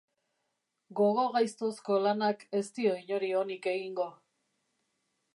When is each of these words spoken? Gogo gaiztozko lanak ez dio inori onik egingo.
Gogo 0.99 1.25
gaiztozko 1.35 1.97
lanak 2.05 2.45
ez 2.59 2.63
dio 2.79 2.95
inori 3.01 3.29
onik 3.43 3.69
egingo. 3.73 4.07